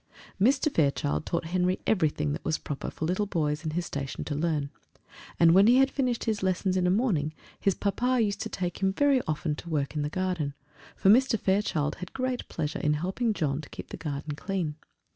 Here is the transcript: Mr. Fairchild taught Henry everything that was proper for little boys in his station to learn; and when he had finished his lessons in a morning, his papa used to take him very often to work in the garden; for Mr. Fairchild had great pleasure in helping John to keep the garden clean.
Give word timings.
Mr. 0.41 0.73
Fairchild 0.73 1.27
taught 1.27 1.45
Henry 1.45 1.79
everything 1.85 2.33
that 2.33 2.43
was 2.43 2.57
proper 2.57 2.89
for 2.89 3.05
little 3.05 3.27
boys 3.27 3.63
in 3.63 3.69
his 3.69 3.85
station 3.85 4.23
to 4.23 4.33
learn; 4.33 4.71
and 5.39 5.51
when 5.53 5.67
he 5.67 5.75
had 5.77 5.91
finished 5.91 6.23
his 6.23 6.41
lessons 6.41 6.75
in 6.75 6.87
a 6.87 6.89
morning, 6.89 7.35
his 7.59 7.75
papa 7.75 8.19
used 8.19 8.41
to 8.41 8.49
take 8.49 8.81
him 8.81 8.91
very 8.93 9.21
often 9.27 9.53
to 9.53 9.69
work 9.69 9.95
in 9.95 10.01
the 10.01 10.09
garden; 10.09 10.55
for 10.95 11.11
Mr. 11.11 11.39
Fairchild 11.39 11.97
had 11.97 12.13
great 12.13 12.47
pleasure 12.49 12.79
in 12.79 12.93
helping 12.95 13.31
John 13.31 13.61
to 13.61 13.69
keep 13.69 13.89
the 13.89 13.95
garden 13.97 14.33
clean. 14.33 14.73